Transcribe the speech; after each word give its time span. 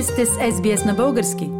Вие 0.00 0.04
сте 0.04 0.26
с 0.26 0.38
SBS 0.38 0.86
на 0.86 0.94
български. 0.94 1.50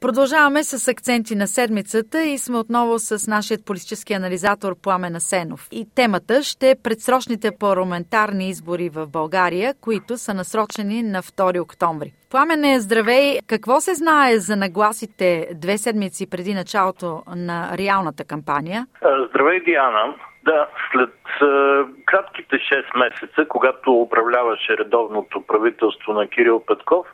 Продължаваме 0.00 0.64
с 0.64 0.88
акценти 0.88 1.34
на 1.34 1.46
седмицата 1.46 2.24
и 2.24 2.38
сме 2.38 2.58
отново 2.58 2.98
с 2.98 3.30
нашия 3.30 3.58
политически 3.66 4.12
анализатор 4.12 4.76
Пламен 4.82 5.16
Асенов. 5.16 5.68
И 5.72 5.86
темата 5.94 6.42
ще 6.42 6.70
е 6.70 6.76
предсрочните 6.84 7.50
парламентарни 7.60 8.48
избори 8.48 8.88
в 8.88 9.06
България, 9.06 9.74
които 9.80 10.16
са 10.16 10.34
насрочени 10.34 11.02
на 11.02 11.22
2 11.22 11.62
октомври. 11.62 12.12
Пламене, 12.30 12.80
здравей! 12.80 13.38
Какво 13.46 13.80
се 13.80 13.94
знае 13.94 14.38
за 14.38 14.56
нагласите 14.56 15.48
две 15.54 15.78
седмици 15.78 16.30
преди 16.30 16.54
началото 16.54 17.22
на 17.36 17.78
реалната 17.78 18.24
кампания? 18.24 18.86
Здравей, 19.30 19.60
Диана! 19.64 20.14
Да, 20.44 20.68
след 20.92 21.14
е, 21.42 21.84
кратките 22.04 22.56
6 22.56 22.98
месеца, 22.98 23.48
когато 23.48 23.92
управляваше 23.92 24.76
редовното 24.78 25.46
правителство 25.46 26.12
на 26.12 26.26
Кирил 26.26 26.64
Петков, 26.66 27.06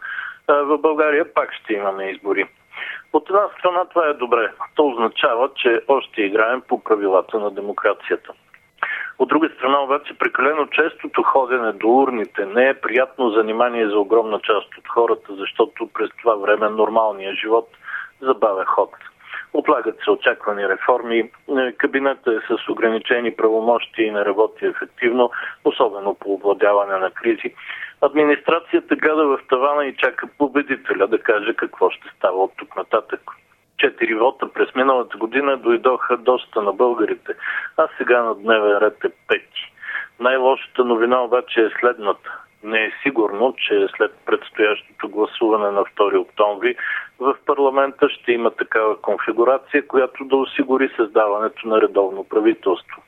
в 0.48 0.78
България 0.78 1.34
пак 1.34 1.52
ще 1.52 1.72
имаме 1.72 2.10
избори. 2.10 2.46
От 3.12 3.28
една 3.30 3.48
страна 3.58 3.84
това 3.84 4.06
е 4.06 4.14
добре. 4.14 4.52
То 4.74 4.86
означава, 4.86 5.50
че 5.56 5.80
още 5.88 6.22
играем 6.22 6.62
по 6.68 6.84
правилата 6.84 7.38
на 7.38 7.50
демокрацията. 7.50 8.32
От 9.18 9.28
друга 9.28 9.48
страна 9.56 9.78
обаче 9.82 10.18
прекалено 10.18 10.66
честото 10.66 11.22
ходене 11.22 11.72
до 11.72 11.88
урните 11.88 12.46
не 12.46 12.68
е 12.68 12.80
приятно 12.80 13.30
занимание 13.30 13.88
за 13.88 13.98
огромна 13.98 14.40
част 14.40 14.78
от 14.78 14.88
хората, 14.88 15.34
защото 15.34 15.88
през 15.94 16.10
това 16.22 16.34
време 16.34 16.68
нормалният 16.68 17.36
живот 17.36 17.68
забавя 18.20 18.64
ход. 18.64 18.90
Отлагат 19.52 19.98
се 20.04 20.10
очаквани 20.10 20.68
реформи. 20.68 21.30
Е, 21.58 21.72
кабинета 21.72 22.32
е 22.32 22.56
с 22.56 22.68
ограничени 22.68 23.36
правомощи 23.36 24.02
и 24.02 24.10
не 24.10 24.24
работи 24.24 24.66
ефективно, 24.66 25.30
особено 25.64 26.14
по 26.14 26.34
овладяване 26.34 26.96
на 26.96 27.10
кризи. 27.10 27.54
Администрацията 28.00 28.96
гледа 28.96 29.26
в 29.26 29.38
тавана 29.48 29.86
и 29.86 29.96
чака 29.96 30.26
победителя 30.38 31.06
да 31.06 31.18
каже 31.18 31.54
какво 31.54 31.90
ще 31.90 32.08
става 32.16 32.42
от 32.44 32.52
тук 32.56 32.76
нататък. 32.76 33.20
Четири 33.78 34.14
вота 34.14 34.52
през 34.52 34.74
миналата 34.74 35.16
година 35.16 35.56
дойдоха 35.56 36.16
доста 36.16 36.62
на 36.62 36.72
българите, 36.72 37.32
а 37.76 37.88
сега 37.98 38.22
на 38.22 38.34
дневен 38.34 38.78
ред 38.78 39.04
е 39.04 39.08
пети. 39.28 39.72
Най-лошата 40.20 40.84
новина 40.84 41.20
обаче 41.20 41.60
е 41.60 41.70
следната. 41.80 42.40
Не 42.64 42.84
е 42.84 42.92
сигурно, 43.02 43.54
че 43.58 43.86
след 43.96 44.12
предстоящото 44.26 45.08
гласуване 45.08 45.70
на 45.70 45.84
2 45.84 46.18
октомври 46.18 46.76
в 47.18 47.36
парламента 47.46 48.08
ще 48.08 48.32
има 48.32 48.50
такава 48.50 49.00
конфигурация, 49.00 49.86
която 49.86 50.24
да 50.24 50.36
осигури 50.36 50.90
създаването 50.96 51.68
на 51.68 51.80
редовно 51.80 52.24
правителство. 52.28 53.02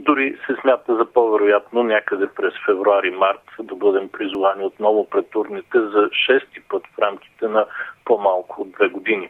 Дори 0.00 0.38
се 0.46 0.56
смята 0.60 0.96
за 0.96 1.12
по-вероятно 1.12 1.82
някъде 1.82 2.26
през 2.36 2.54
февруари-март 2.66 3.42
да 3.60 3.74
бъдем 3.74 4.08
призовани 4.08 4.64
отново 4.64 5.10
пред 5.10 5.36
урните 5.36 5.80
за 5.80 6.10
шести 6.12 6.60
път 6.68 6.82
в 6.86 6.98
рамките 6.98 7.48
на 7.48 7.66
по-малко 8.04 8.62
от 8.62 8.72
две 8.72 8.88
години. 8.88 9.28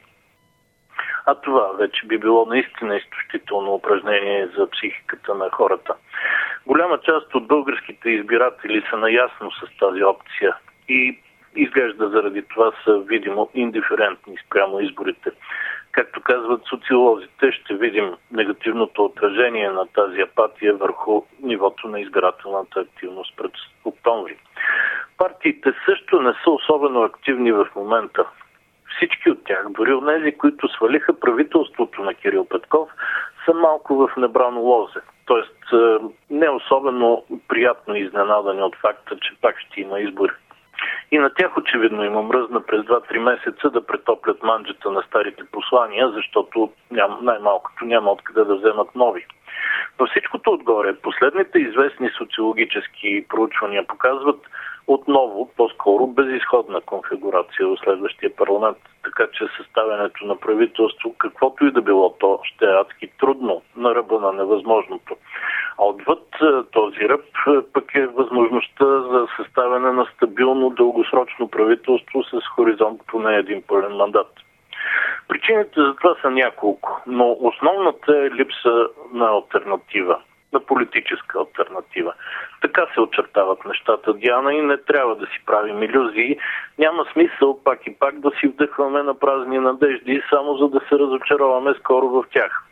А 1.27 1.35
това 1.35 1.73
вече 1.79 2.07
би 2.07 2.19
било 2.19 2.47
наистина 2.47 2.97
изтощително 2.97 3.75
упражнение 3.75 4.49
за 4.57 4.71
психиката 4.71 5.35
на 5.35 5.51
хората. 5.51 5.95
Голяма 6.67 6.99
част 6.99 7.35
от 7.35 7.47
българските 7.47 8.11
избиратели 8.11 8.83
са 8.91 8.97
наясно 8.97 9.51
с 9.51 9.79
тази 9.79 10.05
опция 10.05 10.57
и 10.89 11.19
изглежда 11.57 12.09
заради 12.09 12.43
това 12.43 12.73
са 12.85 12.99
видимо 12.99 13.49
индиферентни 13.55 14.37
спрямо 14.47 14.81
изборите. 14.81 15.31
Както 15.93 16.21
казват 16.21 16.63
социолозите, 16.65 17.53
ще 17.53 17.75
видим 17.75 18.15
негативното 18.33 19.05
отражение 19.05 19.71
на 19.71 19.87
тази 19.87 20.21
апатия 20.21 20.75
върху 20.75 21.23
нивото 21.43 21.89
на 21.89 22.01
избирателната 22.01 22.81
активност 22.81 23.37
през 23.37 23.51
октомври. 23.85 24.37
Партиите 25.19 25.73
също 25.85 26.23
не 26.23 26.33
са 26.45 26.51
особено 26.51 27.03
активни 27.03 27.53
в 27.53 27.67
момента. 27.77 28.25
Всички 28.97 29.31
от 29.31 29.45
тях, 29.45 29.67
дори 29.71 29.93
от 29.93 30.07
тези, 30.07 30.33
които 30.33 30.69
свалиха 30.69 31.21
правителството 31.21 32.03
на 32.03 32.15
Кирил 32.15 32.49
Петков, 32.49 32.89
са 33.45 33.55
малко 33.55 33.97
в 33.97 34.17
небрано 34.17 34.61
лозе. 34.61 35.01
Тоест 35.27 35.73
е, 35.73 35.99
не 36.39 36.51
особено 36.51 37.25
приятно 37.49 37.97
изненадани 37.97 38.63
от 38.63 38.77
факта, 38.77 39.17
че 39.21 39.35
пак 39.41 39.61
ще 39.61 39.81
има 39.81 40.01
избори. 40.01 40.33
И 41.13 41.19
на 41.19 41.31
тях 41.31 41.57
очевидно 41.57 42.05
има 42.05 42.23
мръзна 42.23 42.61
през 42.61 42.81
2-3 42.81 43.19
месеца 43.19 43.71
да 43.71 43.87
претоплят 43.87 44.43
манджата 44.43 44.91
на 44.91 45.03
старите 45.03 45.45
послания, 45.53 46.11
защото 46.11 46.73
ням, 46.91 47.19
най-малкото 47.23 47.85
няма 47.85 48.11
откъде 48.11 48.45
да 48.45 48.57
вземат 48.57 48.95
нови. 48.95 49.27
Във 49.99 50.09
всичкото 50.09 50.51
отгоре, 50.51 50.97
последните 50.97 51.59
известни 51.59 52.11
социологически 52.19 53.27
проучвания 53.29 53.87
показват 53.87 54.41
отново, 54.87 55.51
по-скоро, 55.57 56.07
безисходна 56.07 56.81
конфигурация 56.81 57.69
в 57.69 57.77
следващия 57.85 58.37
парламент. 58.37 58.79
Така 59.05 59.27
че 59.33 59.45
съставянето 59.57 60.27
на 60.27 60.37
правителство, 60.37 61.15
каквото 61.19 61.67
и 61.67 61.73
да 61.73 61.83
било 61.83 62.11
то, 62.11 62.41
ще 62.43 62.65
е 62.65 62.81
адски 62.81 63.09
трудно 63.21 63.63
на 63.77 63.95
ръба 63.95 64.21
на 64.21 64.33
невъзможното. 64.33 65.17
А 65.79 65.85
отвъд 65.85 66.29
е, 66.43 66.71
този 66.73 67.09
ръб 67.09 67.25
е, 67.49 67.73
пък 67.73 67.95
е 67.95 68.07
възможността 68.07 69.01
за 69.01 69.27
съставяне 69.37 69.93
на 69.93 70.07
стабилно 70.17 70.71
дългосрочно 70.71 71.49
правителство 71.49 72.23
с 72.25 72.41
хоризонт 72.55 73.01
поне 73.07 73.37
един 73.37 73.63
пълен 73.63 73.97
мандат. 73.97 74.33
Причините 75.29 75.81
за 75.81 75.95
това 75.95 76.17
са 76.23 76.31
няколко, 76.31 77.01
но 77.07 77.37
основната 77.41 78.19
е 78.19 78.31
липса 78.31 78.89
на 79.13 79.29
альтернатива, 79.29 80.19
на 80.53 80.61
политическа 80.61 81.39
альтернатива. 81.39 82.13
Така 82.63 82.87
се 82.95 83.01
очертават 83.01 83.65
нещата, 83.65 84.15
Диана, 84.15 84.55
и 84.55 84.63
не 84.63 84.77
трябва 84.77 85.17
да 85.17 85.27
си 85.27 85.43
правим 85.47 85.83
иллюзии. 85.83 86.39
Няма 86.79 87.05
смисъл 87.13 87.61
пак 87.65 87.87
и 87.87 87.95
пак 87.99 88.21
да 88.21 88.31
си 88.41 88.47
вдъхваме 88.47 89.03
на 89.03 89.19
празни 89.19 89.59
надежди, 89.59 90.23
само 90.31 90.57
за 90.57 90.69
да 90.69 90.81
се 90.89 90.99
разочароваме 90.99 91.75
скоро 91.75 92.09
в 92.09 92.25
тях. 92.35 92.63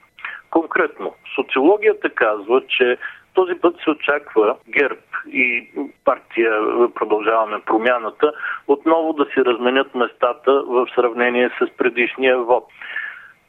Конкретно, 0.50 1.14
социологията 1.34 2.10
казва, 2.10 2.62
че 2.68 2.98
този 3.34 3.54
път 3.54 3.76
се 3.84 3.90
очаква 3.90 4.56
ГЕРБ 4.68 5.00
и 5.26 5.70
партия 6.04 6.52
Продължаваме 6.94 7.60
промяната 7.66 8.32
отново 8.68 9.12
да 9.12 9.24
си 9.24 9.44
разменят 9.44 9.94
местата 9.94 10.62
в 10.66 10.86
сравнение 10.94 11.50
с 11.58 11.76
предишния 11.76 12.38
вод. 12.38 12.64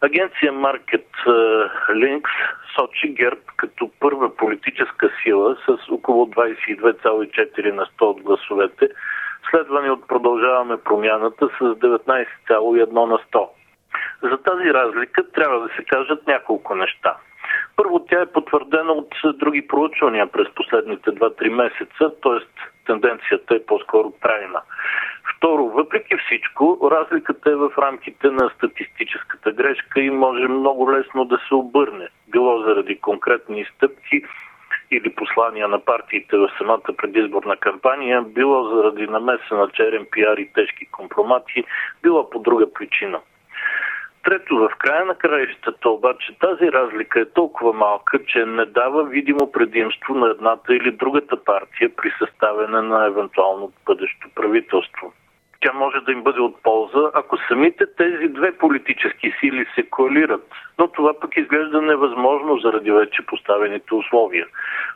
Агенция 0.01 0.53
Market 0.53 1.06
Links 1.89 2.31
сочи 2.75 3.13
ГЕРБ 3.13 3.41
като 3.57 3.91
първа 4.00 4.35
политическа 4.35 5.11
сила 5.23 5.57
с 5.66 5.91
около 5.91 6.25
22,4 6.25 7.72
на 7.72 7.85
100 7.85 8.01
от 8.01 8.22
гласовете, 8.22 8.89
следвани 9.50 9.89
от 9.89 10.07
Продължаваме 10.07 10.78
промяната 10.78 11.50
с 11.57 11.59
19,1 11.59 12.91
на 12.91 13.17
100. 13.17 13.47
За 14.23 14.38
тази 14.38 14.73
разлика 14.73 15.31
трябва 15.31 15.59
да 15.59 15.69
се 15.75 15.83
кажат 15.83 16.27
няколко 16.27 16.75
неща. 16.75 17.17
Първо, 17.75 18.06
тя 18.09 18.22
е 18.22 18.31
потвърдена 18.31 18.91
от 18.91 19.13
други 19.23 19.67
проучвания 19.67 20.31
през 20.31 20.47
последните 20.56 21.09
2-3 21.12 21.50
месеца, 21.50 22.12
т.е. 22.23 22.39
тенденцията 22.85 23.56
е 23.56 23.66
по-скоро 23.66 24.13
трайна. 24.22 24.62
Второ, 25.45 25.66
въпреки 25.66 26.17
всичко, 26.17 26.89
разликата 26.91 27.51
е 27.51 27.56
в 27.56 27.72
рамките 27.78 28.28
на 28.31 28.50
статистическата 28.50 29.51
грешка 29.51 30.01
и 30.01 30.09
може 30.09 30.47
много 30.47 30.91
лесно 30.91 31.25
да 31.25 31.38
се 31.47 31.56
обърне. 31.56 32.07
Било 32.28 32.61
заради 32.61 32.97
конкретни 32.97 33.66
стъпки 33.75 34.23
или 34.91 35.16
послания 35.16 35.67
на 35.67 35.79
партиите 35.79 36.38
в 36.38 36.50
самата 36.57 36.94
предизборна 36.97 37.57
кампания, 37.57 38.22
било 38.22 38.75
заради 38.75 39.07
намеса 39.07 39.56
на 39.56 39.69
черен 39.69 40.06
пиар 40.11 40.38
и 40.38 40.53
тежки 40.53 40.85
компромати, 40.85 41.63
било 42.03 42.29
по 42.29 42.39
друга 42.39 42.73
причина. 42.73 43.19
Трето, 44.23 44.56
в 44.57 44.69
края 44.77 45.06
на 45.06 45.16
краищата 45.16 45.89
обаче 45.89 46.38
тази 46.39 46.72
разлика 46.72 47.19
е 47.19 47.25
толкова 47.25 47.73
малка, 47.73 48.19
че 48.27 48.45
не 48.45 48.66
дава 48.66 49.03
видимо 49.03 49.51
предимство 49.51 50.16
на 50.16 50.29
едната 50.29 50.75
или 50.75 50.91
другата 50.91 51.44
партия 51.44 51.89
при 51.95 52.12
съставяне 52.19 52.81
на 52.81 53.06
евентуално 53.06 53.71
бъдещо 53.86 54.30
правителство 54.36 55.13
тя 55.65 55.73
може 55.73 56.00
да 56.00 56.12
им 56.12 56.23
бъде 56.23 56.39
от 56.39 56.63
полза, 56.63 57.12
ако 57.13 57.38
самите 57.47 57.85
тези 57.97 58.27
две 58.27 58.51
политически 58.57 59.33
сили 59.39 59.65
се 59.75 59.83
коалират. 59.83 60.47
Но 60.79 60.88
това 60.88 61.19
пък 61.19 61.38
изглежда 61.38 61.81
невъзможно 61.81 62.57
заради 62.57 62.91
вече 62.91 63.25
поставените 63.25 63.95
условия. 63.95 64.47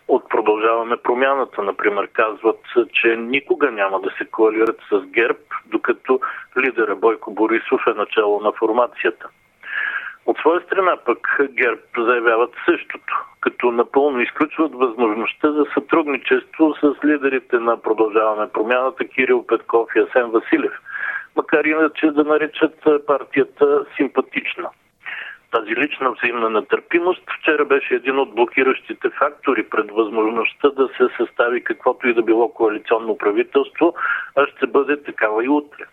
От 0.07 0.30
продължаваме 0.30 0.98
промяната, 0.98 1.63
например, 1.63 2.10
казват, 2.13 2.60
че 2.94 3.16
никога 3.16 3.71
няма 3.71 4.01
да 4.01 4.10
се 4.18 4.25
коалират 4.25 4.80
с 4.92 5.01
ГЕРБ, 5.06 5.39
докато 5.66 6.19
лидера 6.57 6.95
Бойко 6.95 7.33
Борисов 7.33 7.81
е 7.88 7.94
начало 7.94 8.39
на 8.39 8.51
формацията. 8.51 9.30
От 10.25 10.38
своя 10.38 10.62
страна 10.62 10.98
пък 11.06 11.38
ГЕРБ 11.50 11.81
заявяват 11.98 12.54
същото, 12.66 13.25
като 13.42 13.71
напълно 13.71 14.21
изключват 14.21 14.71
възможността 14.74 15.51
за 15.51 15.66
сътрудничество 15.74 16.74
с 16.74 17.06
лидерите 17.06 17.60
на 17.60 17.81
Продължаваме 17.81 18.50
промяната 18.54 19.06
Кирил 19.07 19.48
Петков 19.48 19.89
и 19.95 20.00
Асен 20.00 20.30
Василев, 20.30 20.74
макар 21.36 21.66
иначе 21.66 22.12
да 22.12 22.24
наричат 22.24 22.83
партията 23.07 23.86
симпатична. 23.98 24.69
Тази 25.51 25.75
лична 25.75 26.12
взаимна 26.12 26.50
нетърпимост 26.50 27.24
вчера 27.39 27.65
беше 27.65 27.95
един 27.95 28.19
от 28.19 28.36
блокиращите 28.36 29.10
фактори 29.10 29.63
пред 29.69 29.92
възможността 29.92 30.69
да 30.69 30.88
се 30.88 31.07
състави 31.18 31.63
каквото 31.63 32.07
и 32.07 32.13
да 32.13 32.22
било 32.22 32.54
коалиционно 32.54 33.18
правителство, 33.18 33.95
а 34.36 34.48
ще 34.48 34.68
бъде 34.68 35.04
такава 35.04 35.45
и 35.45 35.50
утре. 35.50 35.86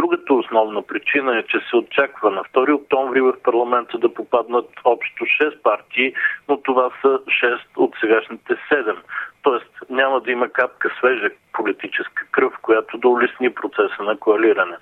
Другата 0.00 0.34
основна 0.34 0.82
причина 0.82 1.38
е, 1.38 1.42
че 1.42 1.58
се 1.70 1.76
очаква 1.76 2.30
на 2.30 2.42
2 2.44 2.74
октомври 2.74 3.20
в 3.20 3.34
парламента 3.42 3.98
да 3.98 4.14
попаднат 4.14 4.68
общо 4.84 5.24
6 5.24 5.62
партии, 5.62 6.14
но 6.48 6.56
това 6.56 6.90
са 7.02 7.08
6 7.08 7.58
от 7.76 7.94
сегашните 8.00 8.56
7. 8.70 8.96
Тоест 9.42 9.70
няма 9.90 10.20
да 10.20 10.30
има 10.32 10.48
капка 10.48 10.90
свежа 10.98 11.30
политическа 11.52 12.22
кръв, 12.30 12.52
която 12.62 12.98
да 12.98 13.08
улесни 13.08 13.54
процеса 13.54 14.02
на 14.02 14.16
коалиране. 14.16 14.76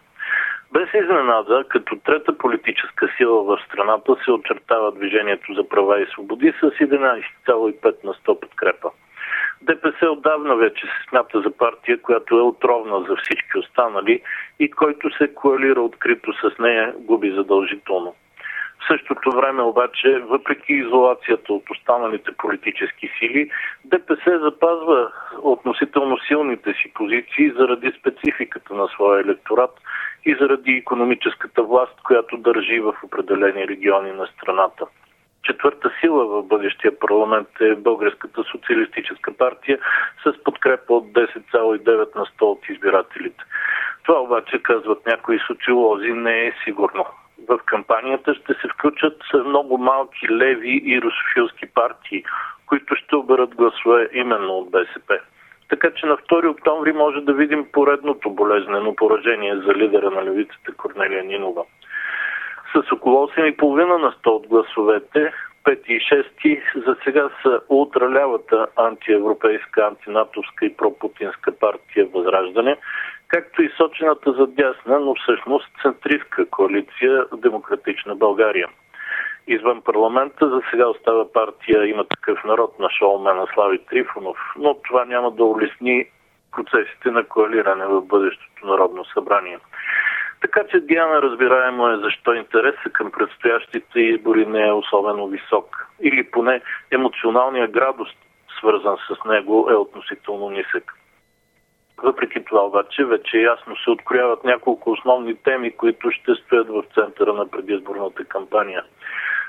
Без 0.72 0.88
изненада, 0.94 1.64
като 1.68 1.96
трета 1.96 2.38
политическа 2.38 3.08
сила 3.16 3.42
в 3.44 3.58
страната 3.66 4.16
се 4.24 4.32
очертава 4.32 4.92
Движението 4.92 5.54
за 5.54 5.68
права 5.68 6.02
и 6.02 6.06
свободи 6.06 6.52
с 6.60 6.62
11,5 6.62 8.04
на 8.04 8.14
100 8.14 8.40
подкрепа. 8.40 8.90
ДПС 9.62 10.10
отдавна 10.10 10.56
вече 10.56 10.86
се 10.86 11.08
смята 11.08 11.40
за 11.40 11.50
партия, 11.50 12.02
която 12.02 12.38
е 12.38 12.42
отровна 12.42 13.00
за 13.08 13.16
всички 13.16 13.58
останали 13.58 14.22
и 14.60 14.70
който 14.70 15.16
се 15.16 15.34
коалира 15.34 15.80
открито 15.80 16.32
с 16.32 16.58
нея, 16.58 16.94
губи 16.98 17.30
задължително. 17.30 18.14
В 18.80 18.86
същото 18.86 19.32
време 19.32 19.62
обаче, 19.62 20.18
въпреки 20.18 20.72
изолацията 20.72 21.52
от 21.52 21.70
останалите 21.70 22.32
политически 22.32 23.10
сили, 23.18 23.50
ДПС 23.84 24.38
запазва 24.38 25.12
относително 25.42 26.18
силните 26.18 26.72
си 26.72 26.92
позиции 26.94 27.50
заради 27.50 27.92
спецификата 28.00 28.74
на 28.74 28.88
своя 28.88 29.20
електорат 29.20 29.70
и 30.24 30.36
заради 30.40 30.72
економическата 30.72 31.62
власт, 31.62 32.00
която 32.04 32.36
държи 32.36 32.80
в 32.80 32.94
определени 33.04 33.68
региони 33.68 34.12
на 34.12 34.26
страната 34.26 34.86
четвърта 35.48 35.90
сила 36.00 36.26
в 36.26 36.42
бъдещия 36.42 36.98
парламент 36.98 37.48
е 37.60 37.74
Българската 37.74 38.44
социалистическа 38.52 39.32
партия 39.32 39.78
с 40.24 40.44
подкрепа 40.44 40.94
от 40.94 41.12
10,9 41.12 42.16
на 42.16 42.26
100 42.26 42.42
от 42.42 42.68
избирателите. 42.68 43.44
Това 44.04 44.20
обаче, 44.20 44.62
казват 44.62 45.06
някои 45.06 45.38
социолози, 45.46 46.12
не 46.12 46.46
е 46.46 46.52
сигурно. 46.64 47.04
В 47.48 47.58
кампанията 47.64 48.34
ще 48.34 48.54
се 48.54 48.68
включат 48.68 49.22
много 49.46 49.78
малки 49.78 50.28
леви 50.30 50.82
и 50.84 51.00
русофилски 51.00 51.66
партии, 51.74 52.24
които 52.66 52.94
ще 52.94 53.16
оберат 53.16 53.54
гласове 53.54 54.08
именно 54.12 54.52
от 54.58 54.70
БСП. 54.70 55.20
Така 55.68 55.90
че 55.90 56.06
на 56.06 56.16
2 56.16 56.50
октомври 56.50 56.92
може 56.92 57.20
да 57.20 57.32
видим 57.32 57.66
поредното 57.72 58.30
болезнено 58.30 58.96
поражение 58.96 59.56
за 59.56 59.74
лидера 59.74 60.10
на 60.10 60.24
левицата 60.24 60.72
Корнелия 60.76 61.24
Нинова 61.24 61.62
с 62.72 62.92
около 62.92 63.26
8,5 63.26 63.96
на 63.96 64.12
100 64.12 64.26
от 64.26 64.46
гласовете, 64.46 65.32
5 65.64 65.86
и 65.86 66.00
6 66.00 66.86
за 66.86 66.96
сега 67.04 67.28
са 67.42 67.60
ултралявата 67.68 68.66
антиевропейска, 68.76 69.86
антинатовска 69.86 70.66
и 70.66 70.76
пропутинска 70.76 71.52
партия 71.52 72.06
Възраждане, 72.14 72.76
както 73.28 73.62
и 73.62 73.70
сочената 73.76 74.32
за 74.32 74.46
дясна, 74.46 75.00
но 75.00 75.14
всъщност 75.14 75.68
центристка 75.82 76.46
коалиция 76.46 77.24
Демократична 77.36 78.14
България. 78.14 78.68
Извън 79.46 79.82
парламента 79.82 80.48
за 80.48 80.60
сега 80.70 80.86
остава 80.86 81.32
партия 81.32 81.86
Има 81.86 82.04
такъв 82.04 82.44
народ 82.44 82.78
на 82.78 82.90
шоумена 82.90 83.46
Слави 83.54 83.78
Трифонов, 83.78 84.38
но 84.58 84.74
това 84.74 85.04
няма 85.04 85.30
да 85.30 85.44
улесни 85.44 86.06
процесите 86.56 87.10
на 87.10 87.24
коалиране 87.24 87.86
в 87.86 88.02
бъдещото 88.02 88.66
Народно 88.66 89.04
събрание. 89.04 89.58
Така 90.40 90.64
че 90.70 90.80
Диана 90.80 91.22
разбираемо 91.22 91.88
е 91.88 91.96
защо 91.96 92.34
интересът 92.34 92.92
към 92.92 93.10
предстоящите 93.10 94.00
избори 94.00 94.46
не 94.46 94.66
е 94.66 94.72
особено 94.72 95.26
висок. 95.26 95.88
Или 96.00 96.30
поне 96.30 96.60
емоционалният 96.90 97.70
градус, 97.70 98.08
свързан 98.58 98.96
с 98.96 99.24
него, 99.24 99.68
е 99.70 99.74
относително 99.74 100.50
нисък. 100.50 100.94
Въпреки 102.02 102.44
това 102.44 102.64
обаче 102.64 103.04
вече 103.04 103.36
ясно 103.38 103.76
се 103.76 103.90
открояват 103.90 104.44
няколко 104.44 104.90
основни 104.90 105.34
теми, 105.34 105.70
които 105.70 106.10
ще 106.10 106.34
стоят 106.34 106.68
в 106.68 106.84
центъра 106.94 107.32
на 107.32 107.48
предизборната 107.48 108.24
кампания. 108.24 108.84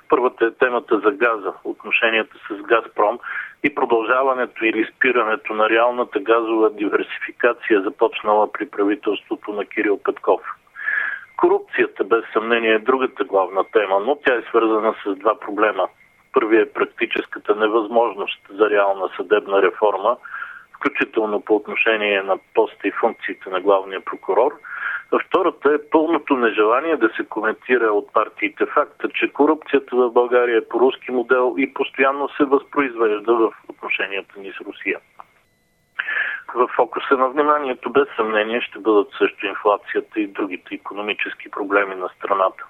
Първата 0.09 0.45
е 0.45 0.51
темата 0.51 0.99
за 0.99 1.11
газа, 1.11 1.53
отношенията 1.63 2.37
с 2.49 2.61
Газпром 2.61 3.19
и 3.63 3.75
продължаването 3.75 4.65
или 4.65 4.91
спирането 4.95 5.53
на 5.53 5.69
реалната 5.69 6.19
газова 6.19 6.69
диверсификация, 6.69 7.81
започнала 7.81 8.51
при 8.51 8.69
правителството 8.69 9.53
на 9.53 9.65
Кирил 9.65 9.99
Петков– 10.03 10.41
Корупцията 11.39 12.03
без 12.03 12.23
съмнение 12.33 12.71
е 12.73 12.79
другата 12.79 13.23
главна 13.23 13.63
тема, 13.73 13.99
но 13.99 14.15
тя 14.15 14.35
е 14.35 14.41
свързана 14.41 14.95
с 15.03 15.15
два 15.15 15.39
проблема. 15.39 15.87
Първият 16.33 16.69
е 16.69 16.73
практическата 16.73 17.55
невъзможност 17.55 18.39
за 18.49 18.69
реална 18.69 19.09
съдебна 19.17 19.61
реформа, 19.61 20.17
включително 20.75 21.41
по 21.41 21.55
отношение 21.55 22.21
на 22.21 22.37
поста 22.53 22.87
и 22.87 22.91
функциите 22.91 23.49
на 23.49 23.61
главния 23.61 24.01
прокурор. 24.01 24.51
А 25.11 25.19
втората 25.27 25.69
е 25.73 25.89
пълното 25.91 26.35
нежелание 26.37 26.97
да 26.97 27.09
се 27.09 27.23
коментира 27.25 27.85
от 27.85 28.13
партиите 28.13 28.65
факта, 28.65 29.09
че 29.09 29.33
корупцията 29.33 29.95
в 29.95 30.11
България 30.11 30.57
е 30.57 30.67
по 30.69 30.79
руски 30.79 31.11
модел 31.11 31.55
и 31.57 31.73
постоянно 31.73 32.29
се 32.29 32.43
възпроизвежда 32.43 33.33
в 33.35 33.51
отношенията 33.69 34.39
ни 34.39 34.51
с 34.51 34.61
Русия. 34.61 34.99
В 36.55 36.67
фокуса 36.75 37.17
на 37.17 37.29
вниманието 37.29 37.89
без 37.89 38.07
съмнение 38.15 38.61
ще 38.61 38.79
бъдат 38.79 39.07
също 39.17 39.45
инфлацията 39.45 40.19
и 40.19 40.27
другите 40.27 40.75
економически 40.75 41.51
проблеми 41.51 41.95
на 41.95 42.09
страната. 42.09 42.63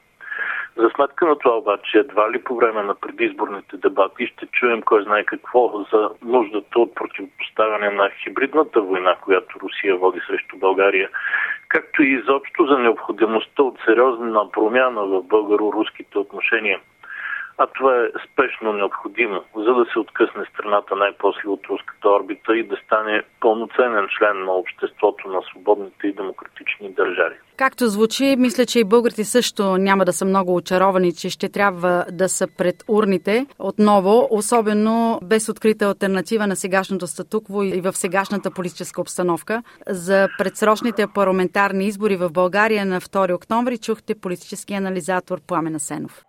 За 0.76 0.90
сметка 0.90 1.26
на 1.26 1.38
това 1.38 1.58
обаче, 1.58 1.98
едва 1.98 2.32
ли 2.32 2.44
по 2.44 2.56
време 2.56 2.84
на 2.84 2.96
предизборните 2.96 3.78
дебати 3.78 4.28
ще 4.28 4.46
чуем 4.46 4.82
кой 4.82 5.04
знае 5.04 5.24
какво 5.24 5.86
за 5.92 6.10
нуждата 6.22 6.80
от 6.80 6.96
противопоставяне 6.96 7.90
на 7.90 8.10
хибридната 8.24 8.82
война, 8.82 9.16
която 9.22 9.60
Русия 9.60 9.98
води 9.98 10.20
срещу 10.28 10.58
България, 10.58 11.10
както 11.68 12.04
и 12.04 12.14
изобщо 12.14 12.66
за 12.66 12.80
необходимостта 12.80 13.64
от 13.64 13.80
сериозна 13.86 14.52
промяна 14.52 15.02
в 15.02 15.24
българо-руските 15.24 16.18
отношения– 16.18 16.80
а 17.62 17.68
това 17.68 17.96
е 17.96 18.10
спешно 18.26 18.74
необходимо, 18.74 19.44
за 19.56 19.74
да 19.74 19.86
се 19.94 20.00
откъсне 20.00 20.44
страната 20.54 20.96
най-после 20.96 21.50
от 21.50 21.66
руската 21.70 22.10
орбита 22.10 22.58
и 22.58 22.68
да 22.68 22.76
стане 22.86 23.24
пълноценен 23.40 24.08
член 24.18 24.46
на 24.46 24.52
обществото 24.52 25.28
на 25.28 25.42
свободните 25.52 26.08
и 26.08 26.14
демократични 26.14 26.94
държави. 26.94 27.36
Както 27.58 27.88
звучи, 27.88 28.36
мисля, 28.40 28.66
че 28.66 28.80
и 28.80 28.84
българите 28.84 29.24
също 29.24 29.78
няма 29.78 30.06
да 30.06 30.14
са 30.14 30.26
много 30.26 30.56
очаровани, 30.56 31.14
че 31.14 31.30
ще 31.30 31.50
трябва 31.50 32.06
да 32.12 32.30
са 32.30 32.48
пред 32.58 32.76
урните 32.88 33.46
отново, 33.60 34.28
особено 34.32 35.20
без 35.24 35.50
открита 35.50 35.86
альтернатива 35.86 36.48
на 36.48 36.56
сегашното 36.56 37.08
статукво 37.08 37.64
и 37.64 37.82
в 37.82 37.94
сегашната 37.94 38.52
политическа 38.52 39.02
обстановка. 39.02 39.64
За 39.88 40.28
предсрочните 40.38 41.06
парламентарни 41.16 41.86
избори 41.86 42.16
в 42.16 42.30
България 42.32 42.86
на 42.86 43.02
2 43.02 43.36
октомври 43.36 43.78
чухте 43.78 44.20
политически 44.22 44.74
анализатор 44.74 45.38
Пламена 45.48 45.80
Сенов. 45.80 46.29